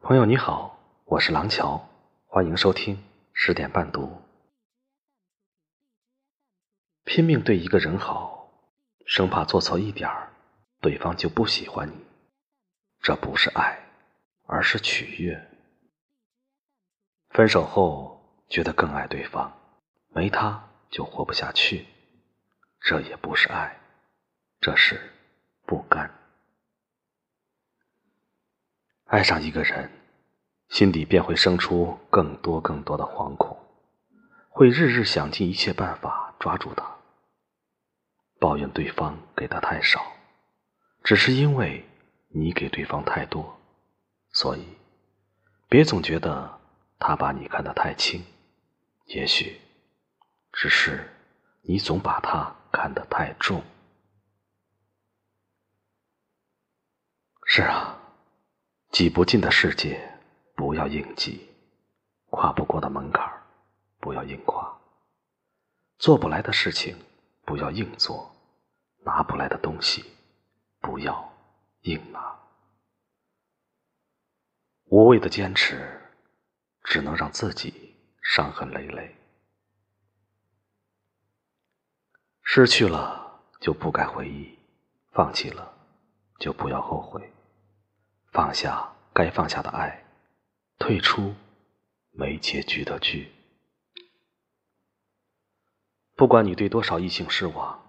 [0.00, 1.86] 朋友你好，我是廊桥，
[2.28, 4.22] 欢迎收听十点半读。
[7.04, 8.48] 拼命对一个人好，
[9.04, 10.30] 生怕做错一点儿，
[10.80, 12.06] 对方就不喜欢你，
[13.02, 13.86] 这不是爱，
[14.46, 15.50] 而是取悦。
[17.30, 19.52] 分手后觉得更爱对方，
[20.08, 21.86] 没他就活不下去，
[22.80, 23.78] 这也不是爱，
[24.60, 25.12] 这是
[25.66, 26.17] 不甘。
[29.08, 29.90] 爱上一个人，
[30.68, 33.58] 心底便会生出更多更多的惶恐，
[34.50, 36.98] 会日日想尽一切办法抓住他，
[38.38, 40.12] 抱怨对方给的太少，
[41.02, 41.88] 只是因为
[42.28, 43.58] 你给对方太多，
[44.30, 44.76] 所以
[45.70, 46.60] 别总觉得
[46.98, 48.22] 他把你看得太轻，
[49.06, 49.58] 也许
[50.52, 51.10] 只是
[51.62, 53.62] 你总把他看得太重。
[57.46, 57.97] 是啊。
[58.98, 60.18] 挤不进的世界，
[60.56, 61.38] 不要硬挤；
[62.30, 63.32] 跨不过的门槛
[64.00, 64.76] 不要硬跨；
[66.00, 66.98] 做不来的事情，
[67.44, 68.28] 不要硬做；
[69.04, 70.04] 拿不来的东西，
[70.80, 71.32] 不要
[71.82, 72.36] 硬拿。
[74.86, 76.02] 无谓的坚持，
[76.82, 79.14] 只能让自己伤痕累累。
[82.42, 84.58] 失去了就不该回忆，
[85.12, 85.72] 放弃了
[86.40, 87.32] 就不要后悔。
[88.38, 90.04] 放下该放下的爱，
[90.78, 91.34] 退出
[92.12, 93.32] 没结局的剧。
[96.14, 97.82] 不管你对多少异性失望，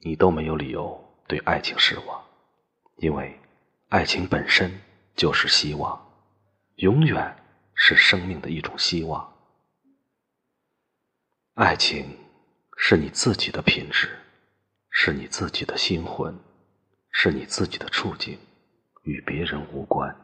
[0.00, 2.20] 你都没有理由对爱情失望，
[2.96, 3.38] 因为
[3.90, 4.80] 爱情本身
[5.14, 6.04] 就是希望，
[6.78, 7.36] 永远
[7.76, 9.32] 是生命的一种希望。
[11.54, 12.18] 爱情
[12.76, 14.18] 是你自己的品质，
[14.90, 16.36] 是你自己的心魂，
[17.12, 18.36] 是你自己的处境。
[19.02, 20.16] 与别人无关。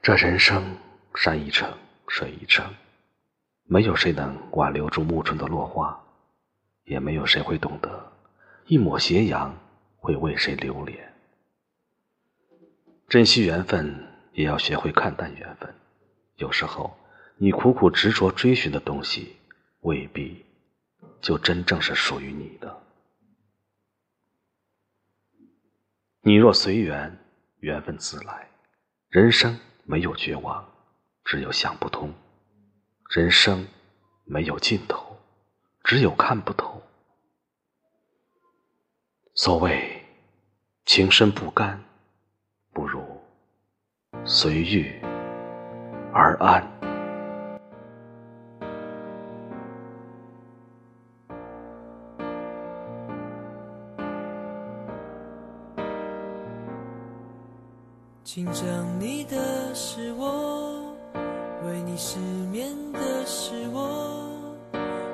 [0.00, 0.76] 这人生
[1.14, 1.72] 山一程，
[2.08, 2.74] 水一程，
[3.64, 6.04] 没有谁能挽留住暮春的落花，
[6.84, 8.12] 也没有谁会懂得
[8.66, 9.56] 一抹斜阳
[9.98, 11.12] 会为谁留恋。
[13.08, 15.72] 珍惜缘分，也要学会看淡缘分。
[16.36, 16.96] 有时候，
[17.36, 19.36] 你苦苦执着追寻的东西，
[19.82, 20.44] 未必
[21.20, 22.81] 就真正是属于你的。
[26.24, 27.18] 你若随缘，
[27.58, 28.48] 缘分自来。
[29.08, 30.64] 人生没有绝望，
[31.24, 32.10] 只有想不通；
[33.10, 33.66] 人生
[34.24, 35.18] 没有尽头，
[35.82, 36.80] 只有看不透。
[39.34, 40.00] 所谓
[40.84, 41.82] 情深不甘，
[42.72, 43.02] 不如
[44.24, 45.00] 随遇
[46.14, 46.91] 而安。
[58.34, 58.64] 紧张
[58.98, 60.96] 你的是我，
[61.66, 62.18] 为你失
[62.50, 64.56] 眠的是我，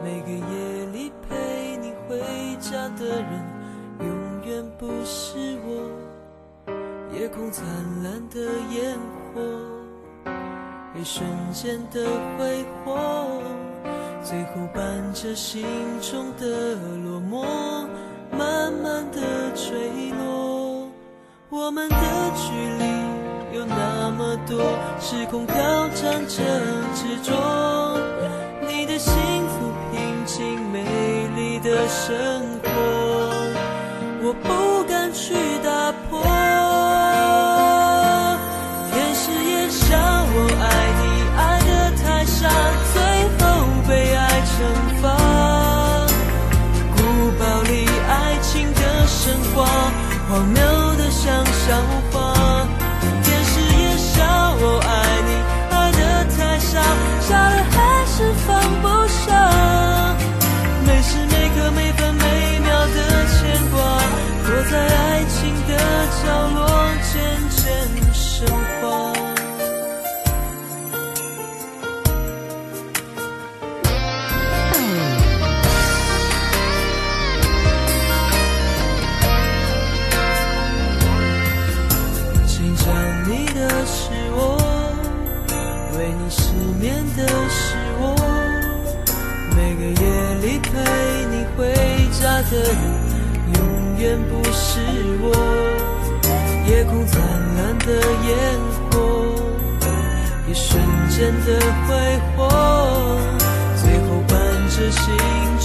[0.00, 2.20] 每个夜里陪你回
[2.60, 3.42] 家的人，
[3.98, 4.08] 永
[4.46, 5.90] 远不是我。
[7.12, 7.66] 夜空灿
[8.04, 8.40] 烂的
[8.76, 8.96] 烟
[9.34, 9.40] 火，
[10.94, 12.06] 一瞬间的
[12.38, 13.42] 挥霍，
[14.22, 15.66] 最后伴着心
[16.00, 17.44] 中的落寞，
[18.30, 20.49] 慢慢的坠落。
[21.52, 21.96] 我们的
[22.36, 22.84] 距离
[23.58, 25.56] 有那么多，时空挑
[25.88, 26.44] 战着
[26.94, 27.98] 执着。
[28.68, 29.12] 你的幸
[29.48, 30.84] 福、平静、美
[31.34, 32.14] 丽的生
[32.62, 32.70] 活，
[34.22, 35.34] 我不敢去
[35.64, 36.22] 打破。
[38.92, 40.64] 天使也笑我爱
[41.00, 41.02] 你，
[41.36, 42.48] 爱得太傻，
[42.92, 43.02] 最
[43.40, 43.42] 后
[43.88, 44.54] 被爱惩
[45.02, 45.04] 罚。
[46.94, 46.98] 古
[47.40, 49.66] 堡里爱情的神话，
[50.28, 50.79] 荒谬。
[51.70, 52.19] 像笑
[92.50, 92.66] 的人，
[93.54, 93.58] 永
[93.98, 94.80] 远不是
[95.20, 95.24] 我。
[96.66, 97.20] 夜空灿
[97.56, 97.88] 烂的
[98.28, 98.28] 烟
[98.90, 98.96] 火，
[100.48, 101.48] 一瞬间的
[101.86, 101.88] 挥
[102.36, 102.38] 霍，
[103.76, 104.32] 最后伴
[104.68, 105.02] 着心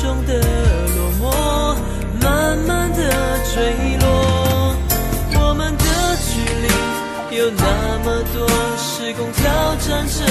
[0.00, 0.30] 中的
[0.96, 1.22] 落寞，
[2.22, 2.98] 慢慢的
[3.54, 3.54] 坠
[4.00, 4.04] 落。
[5.36, 5.84] 我们的
[6.16, 6.64] 距离。
[7.36, 7.64] 有那
[8.04, 8.46] 么多
[8.78, 9.42] 时空挑
[9.80, 10.24] 战着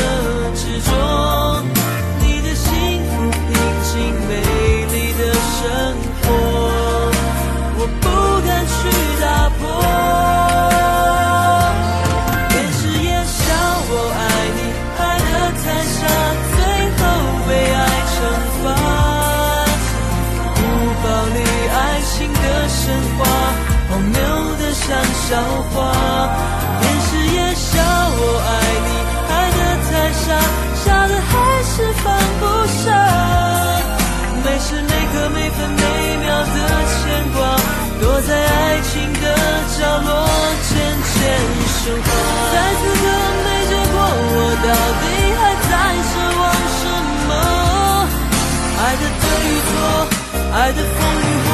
[50.56, 51.52] 爱的风雨过，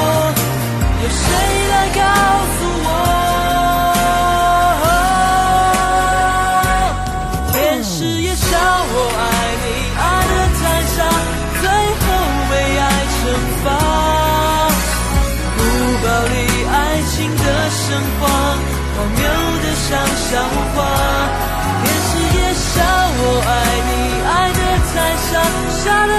[1.02, 1.24] 有谁
[1.72, 2.02] 来告
[2.56, 2.88] 诉我？
[7.54, 7.88] 天使
[8.22, 9.22] 也笑我爱
[9.64, 9.66] 你，
[9.96, 10.62] 爱的太
[10.96, 10.98] 傻，
[11.62, 11.64] 最
[11.96, 12.06] 后
[12.52, 12.82] 被爱
[13.16, 13.18] 惩
[13.64, 13.66] 罚。
[15.56, 15.60] 不
[16.04, 16.36] 暴力
[16.68, 16.76] 爱
[17.10, 17.82] 情的神
[18.20, 18.22] 话，
[18.96, 19.24] 荒谬
[19.64, 19.90] 的像
[20.28, 20.30] 笑
[20.76, 20.78] 话。
[21.82, 22.68] 天使也笑
[23.22, 23.50] 我爱
[23.88, 23.92] 你，
[24.28, 24.60] 爱的
[24.92, 24.94] 太
[25.32, 25.32] 傻，
[25.86, 26.12] 傻的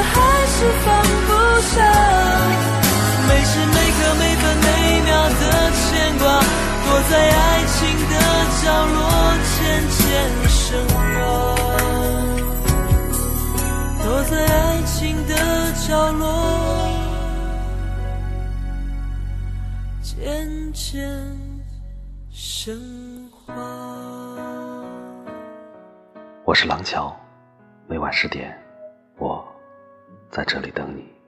[7.08, 7.79] 在爱情
[8.11, 8.14] 的
[8.62, 8.99] 角落
[9.56, 9.58] 渐
[9.88, 9.99] 渐
[10.49, 10.58] 升
[10.88, 10.99] 华。
[14.02, 15.32] 躲在爱情的
[15.87, 16.23] 角落，
[20.02, 20.99] 渐渐
[22.31, 23.55] 升华。
[26.44, 27.17] 我是廊桥，
[27.87, 28.56] 每晚十点，
[29.19, 29.47] 我
[30.31, 31.20] 在这里等你。